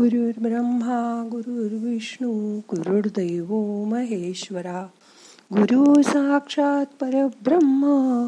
[0.00, 4.86] गुरुर्ब्रह्मा गुरुर्विष्णू गुरुर्दैव महेश्वरा.
[5.52, 8.26] गुरु साक्षात परब्रह्म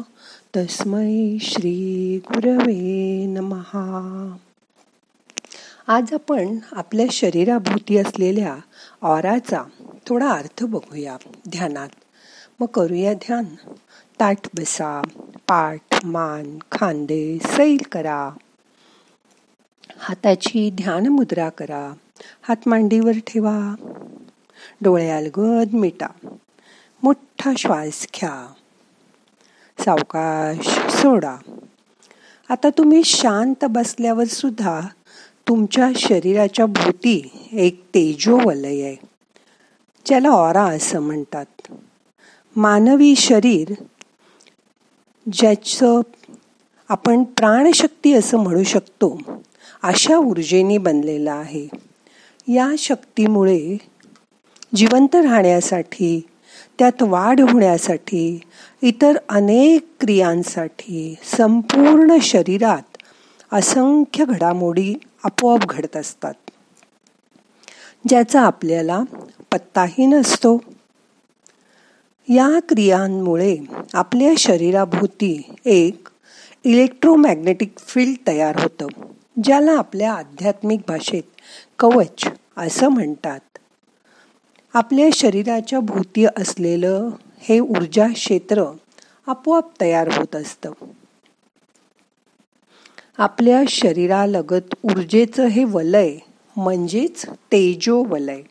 [0.55, 4.35] तस्मै श्री गुरवे नमहा.
[5.87, 8.55] आज आपण आपल्या शरीराभोवती असलेल्या
[9.01, 9.63] ऑराचा
[10.07, 11.17] थोडा अर्थ बघूया
[11.49, 11.89] ध्यानात.
[12.59, 13.43] मग करूया ध्यान.
[14.19, 15.01] ताट बसा
[15.47, 18.29] पाठ मान खांदे सैल करा.
[19.97, 21.93] हाताची ध्यान मुद्रा करा.
[22.41, 23.75] हात मांडीवर ठेवा.
[24.81, 26.07] डोळे अलगद मिटा.
[27.03, 28.53] मोठा श्वास घ्या.
[29.79, 31.35] सावकाश सोडा.
[32.49, 34.81] आता तुम्ही शांत बसल्यावर सुद्धा
[35.47, 38.95] तुमच्या शरीराच्या भोवती एक तेजो वलय आहे.
[40.05, 41.73] ज्याला ऑरा असं म्हणतात.
[42.55, 43.73] मानवी शरीर
[45.33, 46.01] ज्याचं
[46.89, 49.19] आपण प्राणशक्ती असं म्हणू शकतो
[49.81, 51.67] अशा ऊर्जेने बनलेला आहे.
[52.47, 53.77] या शक्तीमुळे
[54.75, 56.21] जिवंत राहण्यासाठी
[56.79, 58.39] त्यात वाढ होण्यासाठी
[58.81, 62.97] इतर अनेक क्रियांसाठी संपूर्ण शरीरात
[63.51, 66.33] असंख्य घडामोडी आपोआप घडत असतात.
[68.07, 69.01] ज्याचा आपल्याला
[69.51, 70.57] पत्ताही नसतो.
[72.29, 73.57] या क्रियांमुळे
[73.93, 76.07] आपल्या शरीराभोवती एक
[76.63, 78.87] इलेक्ट्रोमॅग्नेटिक फील्ड तयार होतं.
[79.43, 81.23] ज्याला आपल्या आध्यात्मिक भाषेत
[81.79, 82.23] कवच
[82.57, 83.39] असं म्हणतात.
[84.73, 88.65] आपल्या शरीराच्या भोवती असलेलं हे ऊर्जा क्षेत्र
[89.27, 90.71] आपोआप तयार होत असतं.
[93.17, 96.17] आपल्या शरीरालगत ऊर्जेचं हे वलय
[96.57, 98.41] म्हणजेच तेजो वलय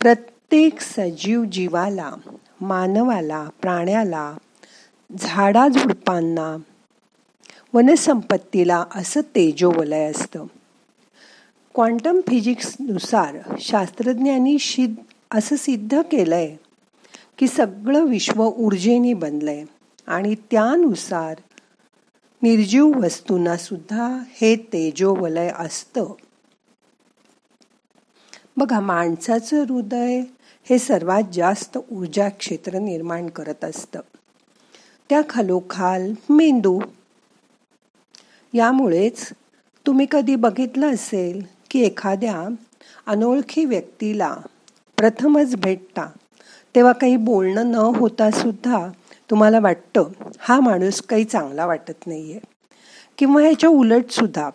[0.00, 2.12] प्रत्येक सजीव जीवाला
[2.60, 4.36] मानवाला प्राण्याला
[5.18, 6.56] झाडाझुडपांना
[7.76, 10.46] वनसंपत्तीला असं तेजोवलय असतं.
[11.74, 14.94] क्वांटम फिजिक्सनुसार शास्त्रज्ञांनी शिद
[15.34, 16.56] असं सिद्ध केलंय
[17.38, 19.64] की सगळं विश्व ऊर्जेने बनलंय
[20.06, 21.34] आणि त्यानुसार
[22.42, 26.04] निर्जीव वस्तूंना सुद्धा हे तेजोवलय असतं.
[28.56, 30.20] बघा माणसाचं हृदय
[30.70, 34.00] हे सर्वात जास्त ऊर्जा क्षेत्र निर्माण करत असतं.
[35.08, 36.80] त्या खालोखाल मेंदू
[38.56, 39.28] यामुळेच
[39.86, 42.48] तुम्ही कधी बघितलं असेल की एखाद्या
[43.06, 44.36] अनोळखी व्यक्तीला
[44.98, 46.06] प्रथमच भेटता
[46.74, 48.88] तेव्हा काही बोलणं न होता सुद्धा
[49.30, 50.08] तुम्हाला वाटतं
[50.38, 52.38] हा माणूस काही चांगला वाटत नाहीये.
[53.18, 54.50] किंवा ह्याच्या उलट सुद्धा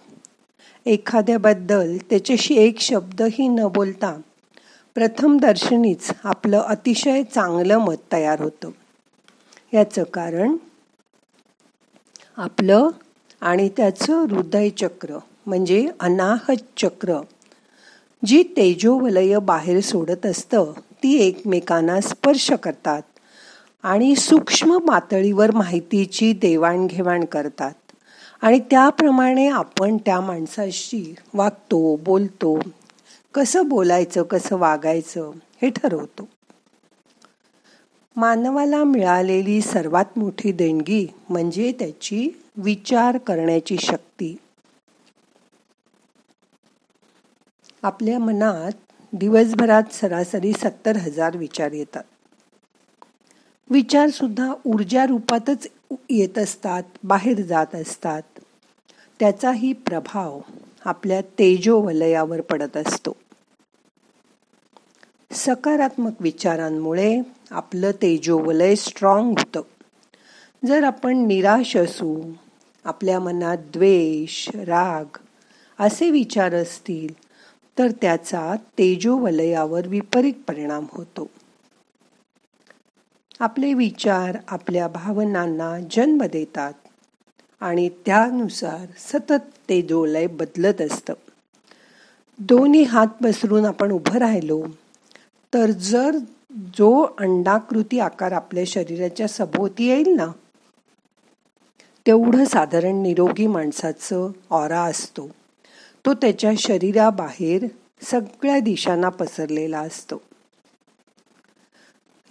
[0.86, 4.14] एखाद्याबद्दल त्याच्याशी एक शब्दही न बोलता
[4.96, 8.70] प्रथम दर्शनीच आपलं अतिशय चांगलं मत तयार होतं.
[9.74, 10.56] याचं कारण
[12.38, 12.88] आपलं
[13.42, 17.20] आणि त्याचं हृदय चक्र म्हणजे अनाहत चक्र
[18.26, 20.72] जी तेजोवलय बाहेर सोडत असतं
[21.04, 23.02] ती एकमेकांना स्पर्श करतात
[23.84, 27.72] आणि सूक्ष्म पातळीवर माहितीची देवाणघेवाण करतात.
[28.42, 32.60] आणि त्याप्रमाणे आपण त्या माणसाशी वागतो बोलतो
[33.34, 35.32] कसं बोलायचं कसं वागायचं
[35.62, 36.28] हे ठरवतो.
[38.16, 44.36] मानवाला मिळालेली सर्वात मोठी देणगी म्हणजे त्याची विचार करण्याची शक्ती.
[47.84, 48.72] आपल्या मनात
[49.14, 52.04] दिवसभरात सरासरी सत्तर हजार विचार येतात.
[53.70, 55.68] विचार सुद्धा ऊर्जा रूपातच
[56.10, 58.22] येत असतात बाहेर जात असतात.
[59.20, 60.40] त्याचाही प्रभाव
[60.86, 63.12] आपल्या तेजोवलयावर पडत असतो.
[65.32, 69.62] सकारात्मक विचारांमुळे आपलं तेजोवलय स्ट्रॉंग होतं.
[70.68, 72.32] जर आपण निराश असू
[72.84, 75.18] आपल्या मनात द्वेष राग
[75.80, 77.14] असे विचार असतील
[77.80, 81.30] तर त्याचा तेजोवलयावर विपरीत परिणाम होतो.
[83.40, 86.74] आपले विचार आपल्या भावनांना जन्म देतात
[87.60, 91.14] आणि त्यानुसार सतत तेजोलय बदलत असतं.
[92.40, 94.66] दोन्ही हात पसरून आपण उभं राहिलो
[95.54, 96.18] तर जर
[96.58, 100.28] जो अंडाकृती आकार आपल्या शरीराच्या सभोवती येईल ना
[102.08, 105.30] तेवढं साधारण निरोगी माणसाचं ऑरा असतो.
[106.06, 107.66] तो त्याच्या शरीराबाहेर
[108.02, 110.22] सगळ्या दिशांना पसरलेला असतो.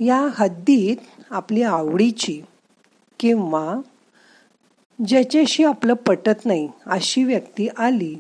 [0.01, 0.97] या हद्दीत
[1.31, 2.43] आपली आवडीची
[3.19, 3.81] किंवा
[5.07, 8.17] ज्याच्याशी आपलं पटत नाही अशी व्यक्ती आली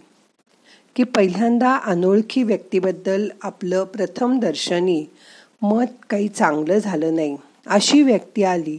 [0.96, 5.05] की पहिल्यांदा अनोळखी व्यक्तीबद्दल आपलं प्रथम दर्शनी
[5.62, 7.37] मत काही चांगलं झालं नाही.
[7.67, 8.79] अशी व्यक्ती आली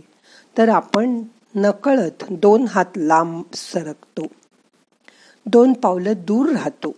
[0.57, 1.21] तर आपण
[1.55, 4.25] नकळत दोन हात लांब सरकतो.
[5.45, 6.91] दोन पावलं दूर राहतो.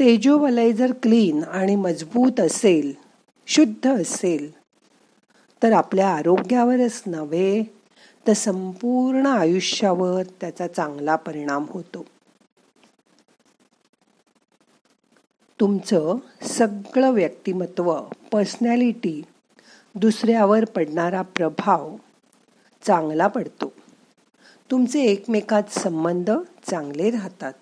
[0.00, 2.92] तेजोवलय जर क्लीन आणि मजबूत असेल
[3.46, 4.50] शुद्ध असेल
[5.62, 7.62] तर आपल्या आरोग्यावरच नव्हे
[8.26, 12.04] तर संपूर्ण आयुष्यावर त्याचा चांगला परिणाम होतो.
[15.60, 17.96] तुमचं सगळं व्यक्तिमत्व
[18.32, 19.22] पर्सनॅलिटी
[19.94, 21.96] दुसऱ्यावर पडणारा प्रभाव
[22.86, 23.72] चांगला पडतो.
[24.70, 26.30] तुमचे एकमेकात संबंध
[26.70, 27.52] चांगले राहतात.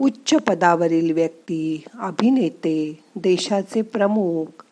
[0.00, 4.64] उच्च पदावरील व्यक्ती अभिनेते देशाचे प्रमुख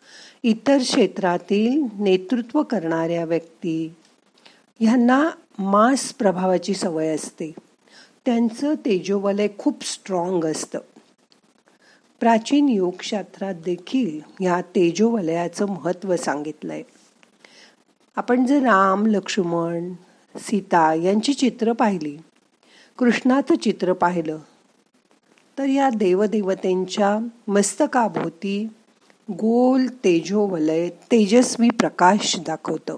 [0.43, 3.93] इतर क्षेत्रातील नेतृत्व करणाऱ्या व्यक्ती
[4.79, 5.29] ह्यांना
[5.59, 7.51] मास प्रभावाची सवय असते.
[8.25, 10.79] त्यांचं तेजोवलय खूप स्ट्रॉंग असतं.
[12.19, 16.83] प्राचीन योगशास्त्रात देखील ह्या तेजोवलयाचं महत्त्व सांगितलंय.
[18.15, 19.93] आपण जर राम लक्ष्मण
[20.35, 22.17] सीता यांची चित्र पाहिली
[22.97, 24.37] कृष्णाचं चित्र पाहिलं
[25.57, 28.67] तर या देवदेवतेंच्या मस्तकाभोवती
[29.31, 32.95] गोल तेजोवलय तेजस्वी प्रकाश दाखवतं.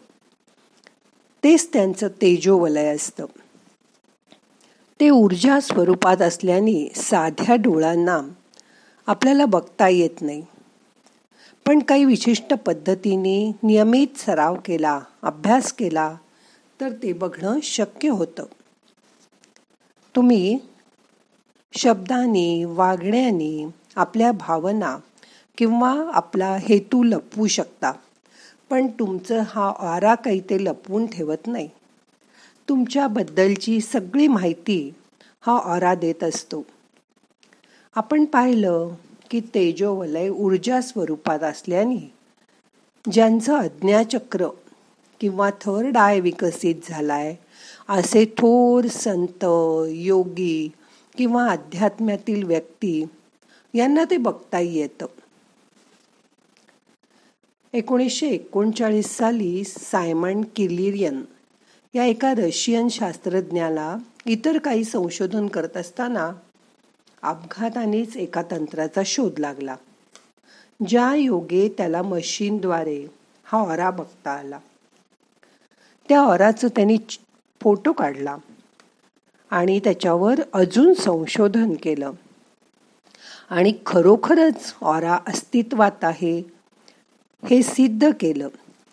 [1.44, 3.26] तेच त्यांचं तेजोवलय असतं.
[5.00, 8.22] ते ऊर्जा स्वरूपात असल्याने साध्या डोळ्यांना
[9.10, 10.44] आपल्याला बघता येत नाही.
[11.68, 16.16] पण काही विशिष्ट पद्धतीने नियमित सराव केला अभ्यास केला
[16.82, 18.44] तर ते बघणं शक्य होतं.
[20.16, 20.58] तुम्ही
[21.74, 24.98] शब्दाने वागण्याने आपल्या भावना
[25.58, 27.92] किंवा आपला हेतू लपवू शकता
[28.70, 31.70] पण तुमचं हा आरा काही ते लपवून ठेवत नाही.
[32.70, 34.94] तुमच्याबद्दलची सगळी माहिती
[35.42, 36.64] हा ऑरा देत असतो.
[38.00, 38.90] आपण पाहिलं
[39.32, 42.14] की तेजोवलय ऊर्जा स्वरूपात असल्याने
[43.12, 44.48] ज्यांचं अज्ञाचक्र
[45.20, 47.36] किंवा थर्ड आय विकसित झालाय
[47.90, 49.46] असे थोर संत
[49.90, 50.72] योगी
[51.18, 53.06] किंवा अध्यात्म्यातील व्यक्ती
[53.74, 55.06] यांना ते बघता येतं.
[57.74, 61.22] एकोणीसशे एकोणचाळीस साली सायमन किलिरियन
[61.96, 66.32] या एका रशियन शास्त्रज्ञाला इतर काही संशोधन करत असताना
[67.24, 69.76] अपघातानेच एका तंत्राचा शोध लागला.
[70.88, 73.08] ज्या योगे त्याला मशीनद्वारे
[73.44, 74.60] हा ऑरा बघता आला.
[76.10, 76.98] त्या ऑराचं त्यांनी
[77.62, 78.38] फोटो काढला
[79.50, 82.12] आणि त्याच्यावर अजून संशोधन केलं.
[83.50, 86.40] आणि खरोखरच ऑरा अस्तित्वात आहे
[87.50, 88.48] हे सिद्ध केलं.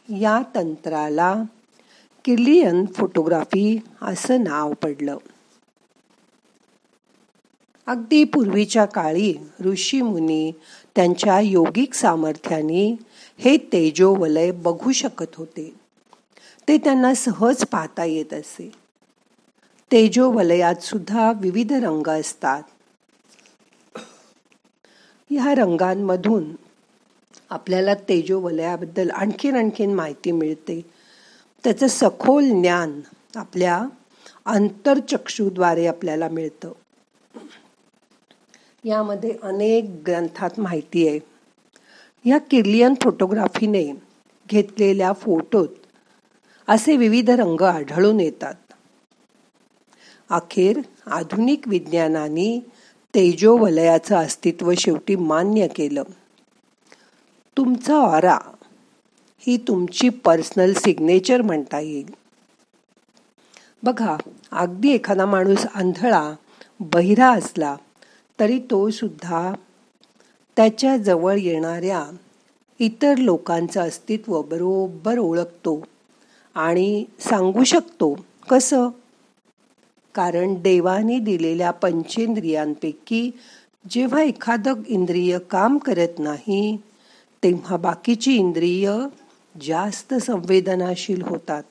[0.08, 1.42] या तंत्राला
[2.24, 5.16] किलियन फोटोग्राफी असं नाव पडलं.
[7.86, 9.34] अगदी पूर्वीच्या काळी
[9.64, 10.52] ऋषी मुनी
[10.96, 12.96] त्यांच्या योगिक सामर्थ्याने
[13.38, 15.74] हे तेजोवलय बघू शकत होते.
[16.68, 18.72] ते त्यांना सहज पाहता येत असे.
[19.92, 22.62] तेजोवलयात सुद्धा विविध रंग असतात.
[25.30, 26.56] ह्या रंगांमधून
[27.50, 30.80] आपल्याला तेजोवलयाबद्दल आणखीन आणखीन माहिती मिळते.
[31.64, 33.00] त्याचं सखोल ज्ञान
[33.36, 33.84] आपल्या
[34.44, 36.72] अंतरचक्षूद्वारे आपल्याला मिळतं.
[38.86, 41.18] यामध्ये अनेक ग्रंथात माहिती आहे.
[42.24, 43.92] या किर्लियन फोटोग्राफीने
[44.48, 45.68] घेतलेल्या फोटोत
[46.68, 48.54] असे विविध रंग आढळून येतात.
[50.30, 52.60] अखेर आधुनिक विज्ञानाने
[53.14, 56.02] तेजोवलयाचं अस्तित्व शेवटी मान्य केलं.
[57.56, 58.38] तुमचा ऑरा
[59.38, 62.14] ही तुमची पर्सनल सिग्नेचर म्हणता येईल.
[63.82, 64.16] बघा
[64.52, 66.32] अगदी एखादा माणूस आंधळा
[66.80, 67.76] बहिरा असला
[68.40, 69.52] तरी तो सुद्धा
[70.56, 72.04] त्याच्याजवळ येणाऱ्या
[72.78, 75.84] इतर लोकांचं अस्तित्व बरोबर ओळखतो
[76.54, 78.26] आणि सांगू शकतो.
[78.50, 78.88] कसं?
[80.14, 83.30] कारण देवाने दिलेल्या पंचेंद्रियांपैकी
[83.90, 86.76] जेव्हा एखादं इंद्रिय काम करत नाही
[87.42, 88.92] तेव्हा बाकीची इंद्रिय
[89.60, 91.62] जास्त संवेदनाशील होतात.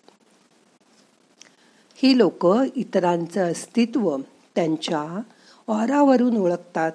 [1.95, 4.17] ही लोक इतरांचं अस्तित्व
[4.55, 5.21] त्यांच्या
[5.67, 6.91] ऑरावरून ओळखतात.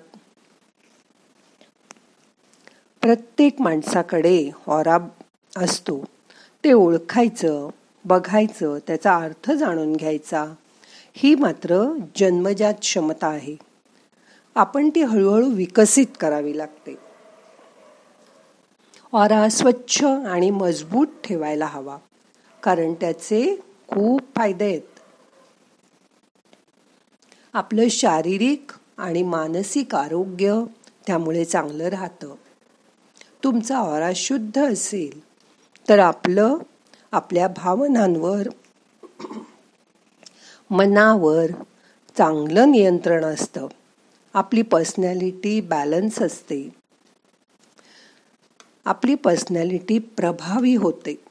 [3.01, 4.99] प्रत्येक माणसाकडे ऑरा
[5.57, 6.05] असतो.
[6.65, 7.69] ते ओळखायचं
[8.05, 10.47] बघायचं त्याचा अर्थ जाणून घ्यायचा.
[11.15, 13.57] ही मात्र जन्मजात क्षमता आहे.
[14.55, 16.99] आपण ती हळूहळू विकसित करावी लागते.
[19.13, 21.97] ऑरा स्वच्छ आणि मजबूत ठेवायला हवा.
[22.63, 23.57] कारण त्याचे
[23.89, 24.90] खूप फायदे आहेत.
[27.53, 30.65] आपलं शारीरिक आणि मानसिक आरोग्य
[31.07, 32.35] त्यामुळे चांगलं राहतं.
[33.45, 35.21] तुमचा ऑरा शुद्ध असेल
[35.89, 36.57] तर आपलं
[37.13, 38.49] आपल्या भावनांवर
[40.71, 41.47] मनावर
[42.19, 43.67] चांगलं नियंत्रण असतं.
[44.35, 46.71] आपली पर्सनॅलिटी बॅलन्स असते.
[48.85, 51.25] आपली पर्सनॅलिटी प्रभावी होते.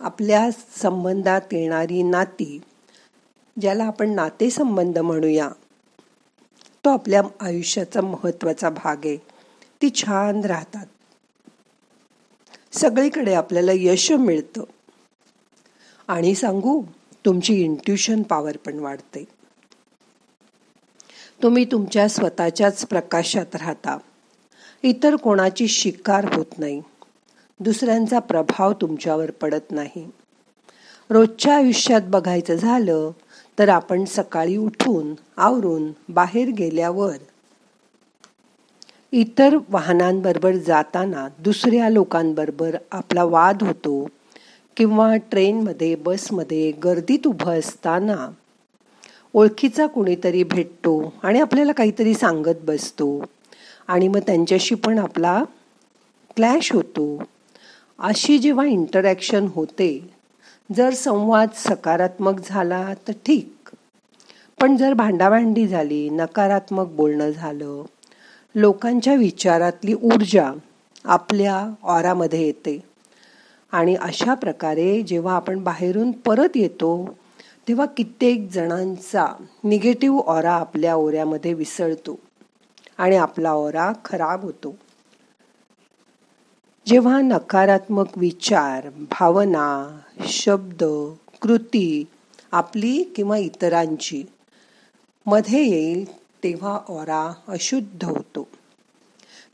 [0.00, 2.60] आपल्या संबंधात येणारी नाती
[3.60, 5.48] ज्याला आपण नातेसंबंध म्हणूया.
[6.84, 9.16] तो आपल्या आयुष्याचा महत्त्वाचा भाग आहे.
[9.82, 10.86] ती छान राहतात.
[12.72, 14.64] सगळीकडे आपल्याला यश मिळतं.
[16.08, 16.82] आणि सांगू
[17.24, 19.24] तुमची इंट्युशन पॉवर पण वाढते.
[21.42, 23.98] तुम्ही तुमच्या स्वतःच्याच प्रकाशात राहता.
[24.82, 26.82] इतर कोणाची शिकार होत नाही.
[27.60, 30.10] दुसऱ्यांचा प्रभाव तुमच्यावर पडत नाही.
[31.10, 33.10] रोजच्या आयुष्यात बघायचं झालं
[33.58, 37.16] तर आपण सकाळी उठून आवरून बाहेर गेल्यावर
[39.12, 44.08] इतर वाहनांबरोबर जाताना दुसऱ्या लोकांबरोबर आपला वाद होतो
[44.76, 48.30] किंवा ट्रेनमध्ये बसमध्ये गर्दीत उभं असताना
[49.34, 53.24] ओळखीचा कुणीतरी भेटतो आणि आपल्याला काहीतरी सांगत बसतो
[53.88, 55.44] आणि मग त्यांच्याशी पण आपला
[56.36, 57.22] क्लॅश होतो.
[57.98, 60.15] अशी जेव्हा इंटरॅक्शन होते
[60.70, 63.52] जर संवाद सकारात्मक झाला तर ठीक.
[64.60, 67.82] पण जर भांडाभांडी झाली नकारात्मक बोलणं झालं
[68.54, 70.52] लोकांच्या विचारातली ऊर्जा
[71.04, 72.78] आपल्या ऑरामध्ये येते.
[73.72, 77.14] आणि अशा प्रकारे जेव्हा आपण बाहेरून परत येतो
[77.68, 79.26] तेव्हा कित्येक जणांचा
[79.64, 82.18] निगेटिव्ह ऑरा आपल्या ओऱ्यामध्ये विसळतो
[82.98, 84.74] आणि आपला ओरा खराब होतो.
[86.88, 90.84] जेव्हा नकारात्मक विचार भावना शब्द
[91.42, 92.04] कृती
[92.52, 94.24] आपली किंवा इतरांची
[95.26, 96.04] मध्ये येईल
[96.42, 98.48] तेव्हा ओरा अशुद्ध होतो.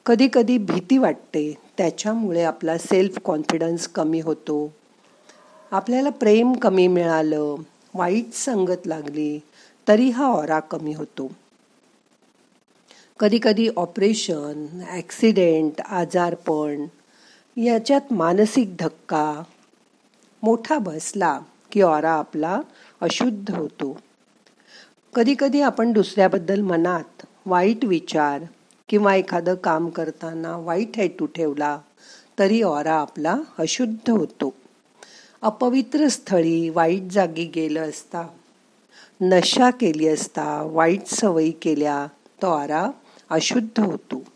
[0.07, 4.73] कधीकधी भीती वाटते त्याच्यामुळे आपला सेल्फ कॉन्फिडन्स कमी होतो.
[5.71, 7.55] आपल्याला प्रेम कमी मिळालं
[7.95, 9.39] वाईट संगत लागली
[9.89, 11.31] तरी हा ओरा कमी होतो.
[13.21, 16.87] कधीकधी ऑपरेशन ॲक्सिडेंट आजारपण
[17.56, 19.42] याच्यात मानसिक धक्का
[20.42, 21.40] मोठा बसला
[21.73, 22.61] की ओरा आपला
[23.00, 24.00] अशुद्ध होतो.
[25.14, 28.42] कधीकधी आपण दुसऱ्याबद्दल मनात वाईट विचार
[28.88, 31.78] किंवा एखादं काम करताना वाईट हेतू ठेवला
[32.38, 34.54] तरी ओरा आपला अशुद्ध होतो.
[35.42, 38.26] अपवित्र स्थळी वाईट जागी गेलं असता
[39.21, 42.06] नशा केली असता वाईट सवयी केल्या
[42.42, 42.90] तो ओरा
[43.30, 44.32] अशुद्ध होतो.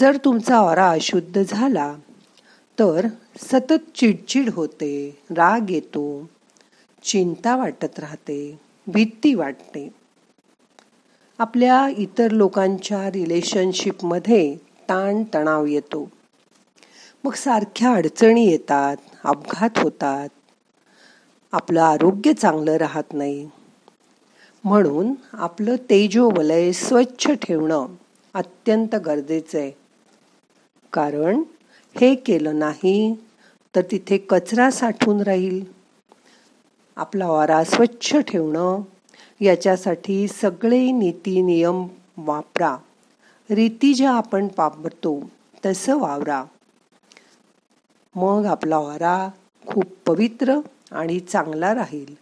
[0.00, 1.94] जर तुमचा ओरा अशुद्ध झाला
[2.78, 3.06] तर
[3.38, 6.28] सतत चिडचिड होते राग येतो
[7.02, 9.88] चिंता वाटत राहते भीती वाटते.
[11.38, 14.56] आपल्या इतर लोकांच्या रिलेशनशिपमध्ये
[14.88, 16.10] ताणतणाव येतो.
[17.24, 20.28] मग सारख्या अडचणी येतात अपघात होतात.
[21.52, 23.50] आपलं आरोग्य चांगलं राहत नाही.
[24.64, 27.86] म्हणून आपलं तेजो वलय स्वच्छ ठेवणं
[28.34, 29.83] अत्यंत गरजेचं आहे.
[30.94, 31.42] कारण
[32.00, 33.24] हे केलं नाही
[33.76, 35.64] तर तिथे कचरा साठून राहील.
[36.96, 38.80] आपला वारा स्वच्छ ठेवणं
[39.40, 41.86] याच्यासाठी सगळे नीती नियम
[42.16, 42.76] वापरा.
[43.50, 45.30] रीती ज्या आपण वापरतो
[45.66, 46.44] तसं वावरा.
[48.14, 49.28] मग आपला वारा
[49.66, 50.56] खूप पवित्र
[50.92, 52.14] आणि चांगला राहील.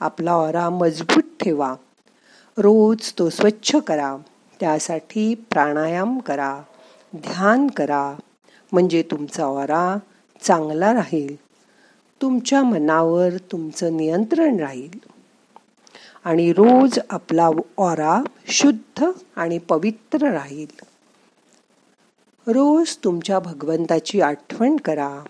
[0.00, 1.74] आपला वारा मजबूत ठेवा.
[2.58, 4.16] रोज तो स्वच्छ करा.
[4.60, 6.62] त्यासाठी प्राणायाम करा
[7.16, 8.14] ध्यान करा
[8.72, 9.96] म्हणजे तुमचा वारा
[10.42, 11.36] चांगला राहील.
[12.22, 14.98] तुमच्या मनावर तुमचं नियंत्रण राहील.
[16.24, 19.04] आणि रोज आपला ओरा शुद्ध
[19.36, 20.84] आणि पवित्र राहील.
[22.46, 25.20] रोज तुमच्या भगवंताची आठवण करा.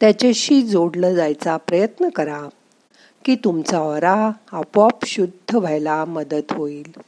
[0.00, 2.42] त्याच्याशी जोडलं जायचा प्रयत्न करा
[3.24, 7.07] की तुमचा ओरा आपोआप शुद्ध व्हायला मदत होईल.